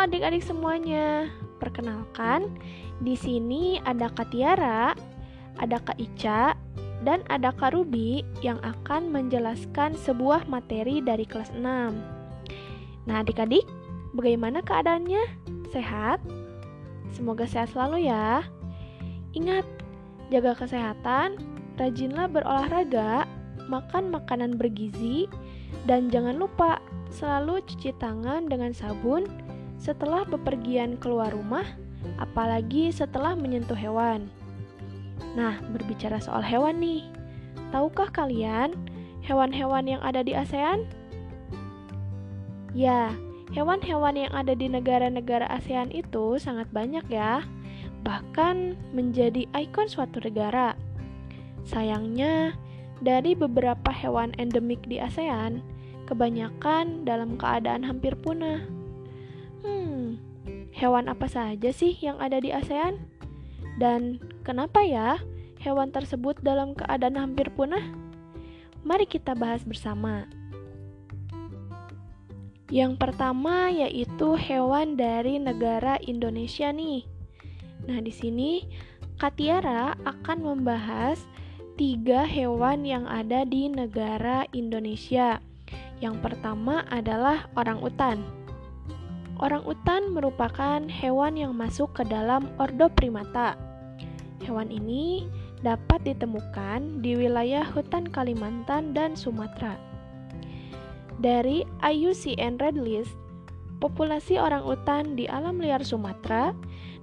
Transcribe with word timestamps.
adik-adik 0.00 0.40
semuanya. 0.40 1.28
Perkenalkan, 1.60 2.48
di 3.04 3.12
sini 3.12 3.76
ada 3.84 4.08
Kak 4.08 4.32
Tiara, 4.32 4.96
ada 5.60 5.76
Kak 5.76 6.00
Ica, 6.00 6.56
dan 7.04 7.20
ada 7.28 7.52
Kak 7.52 7.76
Ruby 7.76 8.24
yang 8.40 8.56
akan 8.64 9.12
menjelaskan 9.12 9.92
sebuah 10.00 10.48
materi 10.48 11.04
dari 11.04 11.28
kelas 11.28 11.52
6. 11.52 11.60
Nah, 13.04 13.16
adik-adik, 13.20 13.64
bagaimana 14.16 14.64
keadaannya? 14.64 15.20
Sehat? 15.68 16.24
Semoga 17.12 17.44
sehat 17.44 17.76
selalu 17.76 18.08
ya. 18.08 18.40
Ingat, 19.36 19.68
jaga 20.32 20.56
kesehatan, 20.56 21.36
rajinlah 21.76 22.24
berolahraga, 22.32 23.28
makan 23.68 24.08
makanan 24.08 24.56
bergizi, 24.56 25.28
dan 25.84 26.08
jangan 26.08 26.40
lupa 26.40 26.80
selalu 27.12 27.60
cuci 27.68 27.92
tangan 28.00 28.48
dengan 28.48 28.72
sabun 28.72 29.28
setelah 29.80 30.28
bepergian 30.28 31.00
keluar 31.00 31.32
rumah, 31.32 31.64
apalagi 32.20 32.92
setelah 32.92 33.32
menyentuh 33.32 33.76
hewan. 33.76 34.28
Nah, 35.32 35.58
berbicara 35.72 36.20
soal 36.20 36.44
hewan 36.44 36.78
nih, 36.78 37.08
tahukah 37.72 38.12
kalian 38.12 38.76
hewan-hewan 39.24 39.88
yang 39.88 40.02
ada 40.04 40.20
di 40.20 40.36
ASEAN? 40.36 40.84
Ya, 42.76 43.16
hewan-hewan 43.56 44.20
yang 44.20 44.32
ada 44.36 44.52
di 44.52 44.68
negara-negara 44.68 45.48
ASEAN 45.48 45.90
itu 45.96 46.36
sangat 46.36 46.68
banyak 46.70 47.02
ya, 47.08 47.42
bahkan 48.04 48.76
menjadi 48.92 49.48
ikon 49.56 49.88
suatu 49.88 50.20
negara. 50.20 50.76
Sayangnya, 51.64 52.52
dari 53.00 53.32
beberapa 53.32 53.88
hewan 53.88 54.36
endemik 54.36 54.84
di 54.84 55.00
ASEAN, 55.00 55.64
kebanyakan 56.04 57.08
dalam 57.08 57.40
keadaan 57.40 57.80
hampir 57.80 58.12
punah. 58.20 58.79
Hmm, 59.60 60.20
hewan 60.72 61.08
apa 61.08 61.28
saja 61.28 61.70
sih 61.72 61.96
yang 62.00 62.16
ada 62.20 62.40
di 62.40 62.52
ASEAN? 62.52 63.00
Dan 63.80 64.20
kenapa 64.44 64.84
ya 64.84 65.20
hewan 65.60 65.92
tersebut 65.92 66.40
dalam 66.40 66.76
keadaan 66.76 67.16
hampir 67.16 67.48
punah? 67.52 67.84
Mari 68.84 69.04
kita 69.04 69.36
bahas 69.36 69.64
bersama. 69.64 70.24
Yang 72.70 73.02
pertama 73.02 73.68
yaitu 73.68 74.38
hewan 74.38 74.94
dari 74.94 75.42
negara 75.42 75.98
Indonesia 76.00 76.70
nih. 76.70 77.02
Nah, 77.90 77.98
di 77.98 78.14
sini 78.14 78.62
Katiara 79.20 80.00
akan 80.08 80.38
membahas 80.40 81.20
tiga 81.76 82.24
hewan 82.24 82.88
yang 82.88 83.04
ada 83.04 83.44
di 83.44 83.68
negara 83.68 84.48
Indonesia. 84.56 85.44
Yang 86.00 86.16
pertama 86.24 86.88
adalah 86.88 87.52
orang 87.52 87.84
utan. 87.84 88.24
Orang 89.40 89.64
utan 89.64 90.12
merupakan 90.12 90.84
hewan 90.84 91.32
yang 91.32 91.56
masuk 91.56 91.96
ke 91.96 92.04
dalam 92.04 92.52
ordo 92.60 92.92
primata. 92.92 93.56
Hewan 94.44 94.68
ini 94.68 95.24
dapat 95.64 96.04
ditemukan 96.04 97.00
di 97.00 97.16
wilayah 97.16 97.64
hutan 97.64 98.04
Kalimantan 98.04 98.92
dan 98.92 99.16
Sumatera. 99.16 99.80
Dari 101.24 101.64
IUCN 101.80 102.60
Red 102.60 102.76
List, 102.80 103.16
populasi 103.80 104.36
orang 104.36 104.60
utan 104.60 105.16
di 105.16 105.24
alam 105.24 105.56
liar 105.56 105.88
Sumatera 105.88 106.52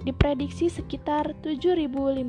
diprediksi 0.05 0.69
sekitar 0.69 1.33
7.500 1.41 2.22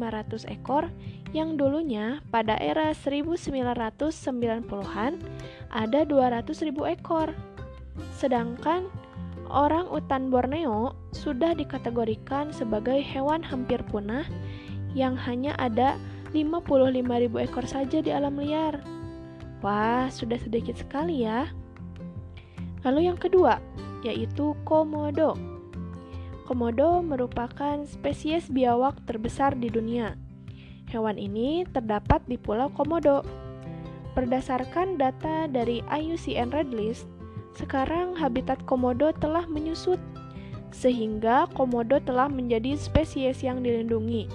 ekor 0.49 0.89
yang 1.37 1.61
dulunya 1.61 2.25
pada 2.33 2.57
era 2.57 2.97
1990-an 2.97 5.13
ada 5.69 6.01
200.000 6.09 6.97
ekor. 6.97 7.37
Sedangkan 8.17 8.89
orang 9.49 9.89
utan 9.89 10.33
Borneo 10.33 10.97
sudah 11.13 11.53
dikategorikan 11.57 12.53
sebagai 12.55 13.01
hewan 13.01 13.45
hampir 13.45 13.81
punah 13.89 14.25
yang 14.97 15.17
hanya 15.17 15.57
ada 15.61 15.97
55.000 16.33 17.45
ekor 17.49 17.65
saja 17.65 17.99
di 18.05 18.13
alam 18.13 18.37
liar. 18.37 18.81
Wah, 19.65 20.07
sudah 20.13 20.39
sedikit 20.39 20.79
sekali 20.79 21.25
ya. 21.27 21.51
Lalu 22.87 23.11
yang 23.11 23.19
kedua, 23.19 23.59
yaitu 24.07 24.55
komodo. 24.63 25.35
Komodo 26.47 27.05
merupakan 27.05 27.85
spesies 27.85 28.49
biawak 28.49 28.97
terbesar 29.05 29.53
di 29.59 29.69
dunia. 29.69 30.17
Hewan 30.89 31.21
ini 31.21 31.69
terdapat 31.69 32.25
di 32.25 32.41
Pulau 32.41 32.73
Komodo. 32.73 33.21
Berdasarkan 34.17 34.97
data 34.97 35.45
dari 35.45 35.85
IUCN 35.85 36.49
Red 36.49 36.73
List, 36.73 37.05
sekarang 37.57 38.17
habitat 38.19 38.61
komodo 38.69 39.15
telah 39.17 39.47
menyusut, 39.49 40.01
sehingga 40.75 41.49
komodo 41.57 42.03
telah 42.03 42.29
menjadi 42.29 42.77
spesies 42.77 43.41
yang 43.41 43.65
dilindungi. 43.65 44.29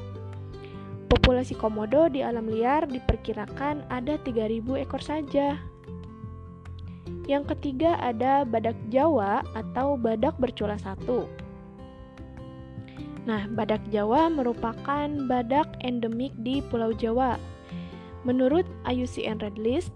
Populasi 1.12 1.54
komodo 1.54 2.10
di 2.10 2.26
alam 2.26 2.50
liar 2.50 2.90
diperkirakan 2.90 3.86
ada 3.94 4.18
3.000 4.22 4.82
ekor 4.82 5.02
saja. 5.04 5.62
Yang 7.30 7.56
ketiga 7.56 7.96
ada 8.02 8.44
badak 8.44 8.76
Jawa 8.90 9.46
atau 9.54 9.96
badak 9.96 10.36
bercula 10.42 10.76
satu. 10.82 11.30
Nah, 13.24 13.48
badak 13.48 13.80
Jawa 13.88 14.28
merupakan 14.28 15.08
badak 15.30 15.80
endemik 15.80 16.36
di 16.44 16.60
Pulau 16.68 16.92
Jawa 16.92 17.40
Menurut 18.24 18.64
IUCN 18.88 19.44
Red 19.44 19.60
List, 19.60 19.92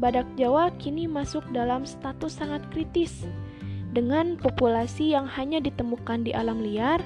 badak 0.00 0.28
Jawa 0.40 0.72
kini 0.80 1.04
masuk 1.04 1.44
dalam 1.52 1.84
status 1.84 2.38
sangat 2.40 2.64
kritis 2.72 3.28
dengan 3.92 4.40
populasi 4.40 5.12
yang 5.12 5.28
hanya 5.28 5.60
ditemukan 5.60 6.24
di 6.24 6.32
alam 6.32 6.64
liar 6.64 7.00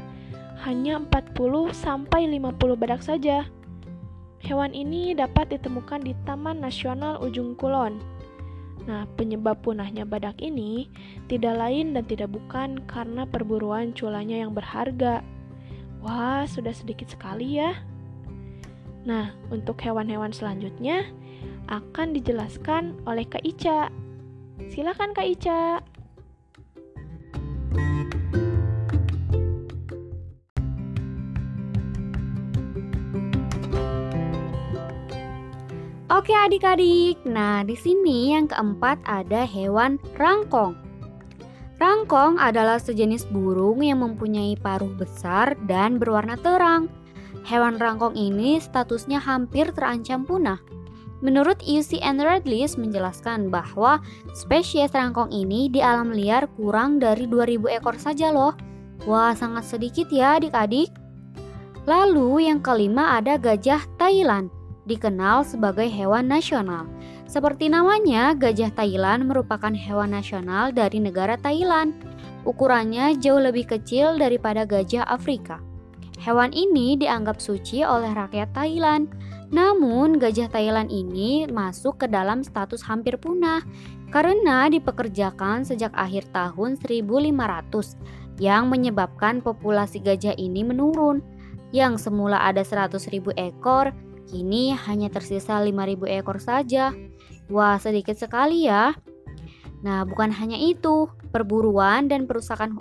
hanya 0.62 1.02
40 1.02 1.74
sampai 1.74 2.30
50 2.30 2.80
badak 2.80 3.02
saja. 3.04 3.44
Hewan 4.40 4.72
ini 4.72 5.12
dapat 5.12 5.50
ditemukan 5.52 6.06
di 6.06 6.14
Taman 6.24 6.62
Nasional 6.62 7.18
Ujung 7.20 7.58
Kulon. 7.58 7.98
Nah, 8.86 9.02
penyebab 9.18 9.66
punahnya 9.66 10.06
badak 10.06 10.38
ini 10.38 10.86
tidak 11.26 11.58
lain 11.58 11.90
dan 11.90 12.06
tidak 12.06 12.30
bukan 12.30 12.78
karena 12.86 13.26
perburuan 13.26 13.90
culanya 13.90 14.46
yang 14.46 14.54
berharga. 14.54 15.26
Wah, 15.98 16.46
sudah 16.46 16.70
sedikit 16.70 17.10
sekali 17.10 17.58
ya. 17.58 17.74
Nah, 19.02 19.34
untuk 19.50 19.82
hewan-hewan 19.82 20.30
selanjutnya 20.30 21.10
akan 21.66 22.14
dijelaskan 22.14 22.94
oleh 23.04 23.26
Kak 23.26 23.42
Ica. 23.42 23.90
Silakan 24.70 25.12
Kak 25.12 25.26
Ica. 25.26 25.82
Oke 36.06 36.32
adik-adik, 36.32 37.22
nah 37.28 37.62
di 37.62 37.78
sini 37.78 38.34
yang 38.34 38.50
keempat 38.50 38.98
ada 39.06 39.46
hewan 39.46 40.00
rangkong. 40.18 40.74
Rangkong 41.76 42.40
adalah 42.40 42.80
sejenis 42.80 43.28
burung 43.28 43.84
yang 43.84 44.00
mempunyai 44.00 44.56
paruh 44.56 44.90
besar 44.96 45.52
dan 45.68 46.00
berwarna 46.00 46.40
terang. 46.40 46.88
Hewan 47.44 47.76
rangkong 47.76 48.16
ini 48.16 48.56
statusnya 48.56 49.20
hampir 49.20 49.70
terancam 49.76 50.24
punah. 50.24 50.58
Menurut 51.24 51.64
UCN 51.64 52.20
Red 52.20 52.44
List 52.44 52.76
menjelaskan 52.76 53.48
bahwa 53.48 54.04
spesies 54.36 54.92
rangkong 54.92 55.32
ini 55.32 55.72
di 55.72 55.80
alam 55.80 56.12
liar 56.12 56.44
kurang 56.60 57.00
dari 57.00 57.24
2000 57.24 57.80
ekor 57.80 57.96
saja 57.96 58.28
loh. 58.28 58.52
Wah, 59.08 59.32
sangat 59.32 59.64
sedikit 59.64 60.12
ya 60.12 60.36
adik-adik. 60.36 60.92
Lalu 61.88 62.50
yang 62.50 62.60
kelima 62.60 63.16
ada 63.16 63.38
gajah 63.38 63.80
Thailand, 63.96 64.50
dikenal 64.84 65.46
sebagai 65.46 65.86
hewan 65.86 66.26
nasional. 66.26 66.84
Seperti 67.30 67.70
namanya, 67.70 68.34
gajah 68.34 68.74
Thailand 68.74 69.30
merupakan 69.30 69.72
hewan 69.72 70.12
nasional 70.12 70.74
dari 70.74 70.98
negara 70.98 71.38
Thailand. 71.38 71.94
Ukurannya 72.46 73.18
jauh 73.18 73.42
lebih 73.42 73.66
kecil 73.66 74.18
daripada 74.18 74.62
gajah 74.62 75.06
Afrika. 75.06 75.58
Hewan 76.16 76.50
ini 76.56 76.96
dianggap 76.96 77.38
suci 77.38 77.84
oleh 77.84 78.12
rakyat 78.16 78.56
Thailand. 78.56 79.12
Namun, 79.52 80.18
gajah 80.18 80.50
Thailand 80.50 80.90
ini 80.90 81.46
masuk 81.46 82.02
ke 82.02 82.06
dalam 82.10 82.42
status 82.42 82.82
hampir 82.82 83.14
punah 83.20 83.62
karena 84.10 84.66
dipekerjakan 84.66 85.62
sejak 85.62 85.92
akhir 85.94 86.26
tahun 86.32 86.80
1500 86.80 88.40
yang 88.42 88.72
menyebabkan 88.72 89.44
populasi 89.44 90.00
gajah 90.02 90.34
ini 90.34 90.64
menurun. 90.64 91.20
Yang 91.70 92.08
semula 92.08 92.42
ada 92.42 92.64
100.000 92.64 93.36
ekor, 93.36 93.92
kini 94.26 94.72
hanya 94.72 95.12
tersisa 95.12 95.60
5.000 95.60 96.08
ekor 96.16 96.38
saja. 96.40 96.96
Wah, 97.46 97.78
sedikit 97.78 98.16
sekali 98.18 98.66
ya. 98.66 98.96
Nah, 99.84 100.02
bukan 100.08 100.32
hanya 100.34 100.58
itu, 100.58 101.06
perburuan 101.30 102.08
dan 102.08 102.24
perusakan 102.26 102.80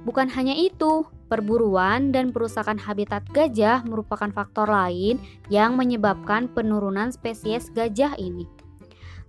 Bukan 0.00 0.32
hanya 0.32 0.56
itu, 0.56 1.04
Perburuan 1.30 2.10
dan 2.10 2.34
perusakan 2.34 2.74
habitat 2.74 3.22
gajah 3.30 3.86
merupakan 3.86 4.34
faktor 4.34 4.66
lain 4.66 5.22
yang 5.46 5.78
menyebabkan 5.78 6.50
penurunan 6.50 7.14
spesies 7.14 7.70
gajah 7.70 8.18
ini. 8.18 8.50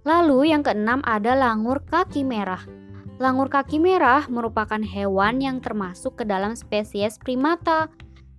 Lalu 0.01 0.50
yang 0.50 0.65
keenam 0.65 1.06
ada 1.06 1.38
langur 1.38 1.86
kaki 1.86 2.25
merah. 2.25 2.65
Langur 3.21 3.53
kaki 3.53 3.77
merah 3.77 4.25
merupakan 4.33 4.81
hewan 4.81 5.45
yang 5.45 5.62
termasuk 5.62 6.18
ke 6.18 6.25
dalam 6.25 6.57
spesies 6.57 7.21
primata. 7.21 7.86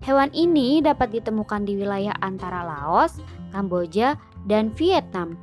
Hewan 0.02 0.34
ini 0.34 0.82
dapat 0.82 1.14
ditemukan 1.14 1.62
di 1.62 1.78
wilayah 1.78 2.18
antara 2.18 2.66
Laos, 2.66 3.22
Kamboja, 3.54 4.18
dan 4.50 4.74
Vietnam. 4.74 5.38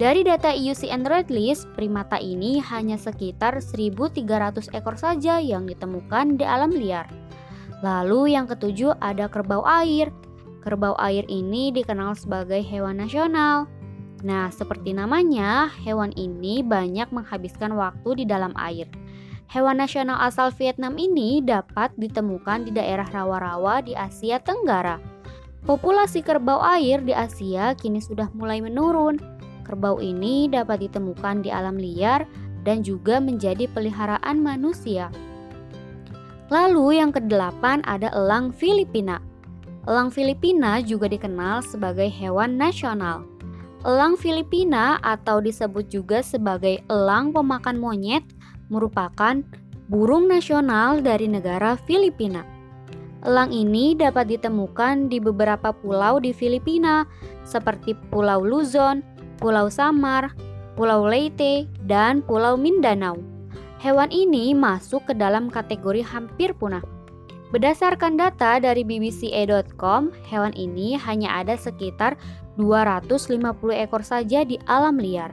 Dari 0.00 0.24
data 0.24 0.56
IUCN 0.56 1.04
Red 1.04 1.28
List, 1.28 1.68
primata 1.76 2.16
ini 2.16 2.64
hanya 2.64 2.96
sekitar 2.96 3.60
1.300 3.60 4.72
ekor 4.72 4.96
saja 4.96 5.36
yang 5.36 5.68
ditemukan 5.68 6.40
di 6.40 6.48
alam 6.48 6.72
liar. 6.72 7.27
Lalu 7.80 8.34
yang 8.34 8.50
ketujuh 8.50 8.98
ada 8.98 9.30
kerbau 9.30 9.62
air. 9.62 10.10
Kerbau 10.66 10.98
air 10.98 11.22
ini 11.30 11.70
dikenal 11.70 12.18
sebagai 12.18 12.58
hewan 12.60 12.98
nasional. 12.98 13.70
Nah, 14.26 14.50
seperti 14.50 14.90
namanya, 14.90 15.70
hewan 15.86 16.10
ini 16.18 16.66
banyak 16.66 17.06
menghabiskan 17.14 17.78
waktu 17.78 18.22
di 18.22 18.24
dalam 18.26 18.50
air. 18.58 18.90
Hewan 19.48 19.80
nasional 19.80 20.18
asal 20.20 20.52
Vietnam 20.52 20.98
ini 21.00 21.40
dapat 21.40 21.94
ditemukan 21.96 22.68
di 22.68 22.70
daerah 22.74 23.06
rawa-rawa 23.08 23.80
di 23.80 23.96
Asia 23.96 24.42
Tenggara. 24.42 25.00
Populasi 25.64 26.20
kerbau 26.20 26.60
air 26.60 27.00
di 27.00 27.14
Asia 27.16 27.72
kini 27.78 28.02
sudah 28.02 28.28
mulai 28.36 28.60
menurun. 28.60 29.16
Kerbau 29.64 30.02
ini 30.02 30.52
dapat 30.52 30.84
ditemukan 30.84 31.46
di 31.46 31.48
alam 31.48 31.80
liar 31.80 32.28
dan 32.66 32.84
juga 32.84 33.22
menjadi 33.22 33.70
peliharaan 33.72 34.36
manusia. 34.42 35.08
Lalu 36.48 36.96
yang 36.96 37.12
kedelapan 37.12 37.84
ada 37.84 38.08
elang 38.16 38.56
Filipina. 38.56 39.20
Elang 39.84 40.08
Filipina 40.08 40.80
juga 40.80 41.08
dikenal 41.08 41.60
sebagai 41.60 42.08
hewan 42.08 42.56
nasional. 42.56 43.24
Elang 43.84 44.16
Filipina 44.16 44.96
atau 45.04 45.44
disebut 45.44 45.92
juga 45.92 46.24
sebagai 46.24 46.80
elang 46.88 47.36
pemakan 47.36 47.76
monyet 47.76 48.24
merupakan 48.72 49.44
burung 49.92 50.28
nasional 50.28 51.04
dari 51.04 51.28
negara 51.28 51.76
Filipina. 51.84 52.44
Elang 53.28 53.52
ini 53.52 53.92
dapat 53.92 54.32
ditemukan 54.32 55.12
di 55.12 55.20
beberapa 55.20 55.74
pulau 55.74 56.16
di 56.22 56.30
Filipina 56.32 57.04
seperti 57.44 57.92
Pulau 58.08 58.40
Luzon, 58.40 59.04
Pulau 59.36 59.68
Samar, 59.68 60.32
Pulau 60.78 61.04
Leyte, 61.04 61.66
dan 61.84 62.22
Pulau 62.22 62.54
Mindanao. 62.54 63.37
Hewan 63.78 64.10
ini 64.10 64.58
masuk 64.58 65.06
ke 65.06 65.14
dalam 65.14 65.46
kategori 65.46 66.02
hampir 66.02 66.50
punah. 66.50 66.82
Berdasarkan 67.54 68.18
data 68.18 68.58
dari 68.58 68.82
bbca.com, 68.82 70.10
hewan 70.26 70.52
ini 70.58 70.98
hanya 70.98 71.38
ada 71.40 71.54
sekitar 71.54 72.18
250 72.58 73.38
ekor 73.72 74.02
saja 74.02 74.42
di 74.42 74.58
alam 74.66 74.98
liar. 74.98 75.30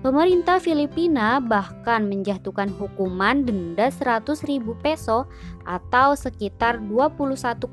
Pemerintah 0.00 0.56
Filipina 0.56 1.44
bahkan 1.44 2.08
menjatuhkan 2.08 2.72
hukuman 2.72 3.44
denda 3.44 3.92
100 3.92 4.48
ribu 4.48 4.72
peso 4.80 5.28
atau 5.68 6.16
sekitar 6.16 6.80
21,7 6.80 7.68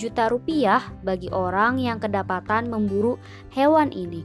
juta 0.00 0.32
rupiah 0.32 0.80
bagi 1.04 1.28
orang 1.28 1.76
yang 1.76 2.00
kedapatan 2.00 2.72
memburu 2.72 3.20
hewan 3.52 3.92
ini. 3.92 4.24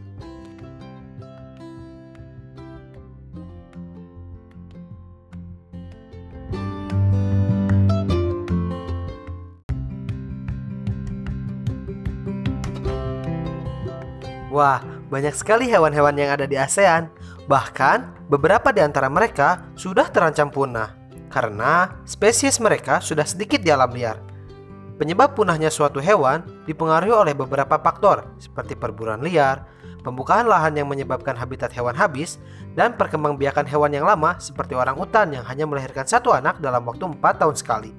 Wah, 14.58 14.82
banyak 15.14 15.38
sekali 15.38 15.70
hewan-hewan 15.70 16.18
yang 16.18 16.34
ada 16.34 16.50
di 16.50 16.58
ASEAN. 16.58 17.14
Bahkan, 17.46 18.26
beberapa 18.26 18.74
di 18.74 18.82
antara 18.82 19.06
mereka 19.06 19.70
sudah 19.78 20.10
terancam 20.10 20.50
punah 20.50 20.98
karena 21.30 22.02
spesies 22.10 22.58
mereka 22.58 22.98
sudah 22.98 23.22
sedikit 23.22 23.62
di 23.62 23.70
alam 23.70 23.94
liar. 23.94 24.18
Penyebab 24.98 25.38
punahnya 25.38 25.70
suatu 25.70 26.02
hewan 26.02 26.42
dipengaruhi 26.66 27.14
oleh 27.14 27.34
beberapa 27.38 27.78
faktor 27.78 28.34
seperti 28.42 28.74
perburuan 28.74 29.22
liar, 29.22 29.62
pembukaan 30.02 30.50
lahan 30.50 30.74
yang 30.74 30.90
menyebabkan 30.90 31.38
habitat 31.38 31.70
hewan 31.78 31.94
habis, 31.94 32.42
dan 32.74 32.98
perkembangbiakan 32.98 33.70
hewan 33.70 33.94
yang 33.94 34.10
lama 34.10 34.42
seperti 34.42 34.74
orang 34.74 34.98
utan 34.98 35.38
yang 35.38 35.46
hanya 35.46 35.70
melahirkan 35.70 36.10
satu 36.10 36.34
anak 36.34 36.58
dalam 36.58 36.82
waktu 36.82 37.06
4 37.06 37.22
tahun 37.22 37.54
sekali. 37.54 37.94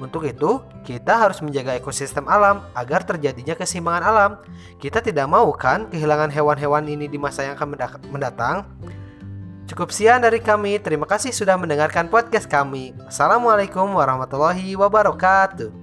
Untuk 0.00 0.24
itu, 0.24 0.64
kita 0.80 1.28
harus 1.28 1.44
menjaga 1.44 1.76
ekosistem 1.76 2.24
alam 2.24 2.64
agar 2.72 3.04
terjadinya 3.04 3.52
keseimbangan 3.52 4.04
alam. 4.08 4.30
Kita 4.80 5.04
tidak 5.04 5.28
mau 5.28 5.52
kan 5.52 5.92
kehilangan 5.92 6.32
hewan-hewan 6.32 6.88
ini 6.88 7.04
di 7.04 7.20
masa 7.20 7.44
yang 7.44 7.54
akan 7.60 7.76
mendatang? 8.08 8.64
Cukup 9.68 9.92
sekian 9.92 10.24
dari 10.24 10.40
kami. 10.40 10.80
Terima 10.80 11.04
kasih 11.06 11.30
sudah 11.30 11.54
mendengarkan 11.60 12.08
podcast 12.08 12.48
kami. 12.48 12.96
Assalamualaikum 13.06 13.86
warahmatullahi 13.92 14.74
wabarakatuh. 14.74 15.79